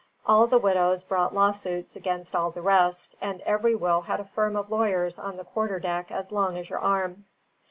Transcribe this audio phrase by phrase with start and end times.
[0.25, 4.55] All the widows brought lawsuits against all the rest, and every will had a firm
[4.55, 7.25] of lawyers on the quarterdeck as long as your arm.